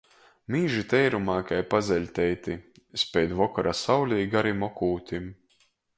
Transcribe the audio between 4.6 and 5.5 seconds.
okūtim.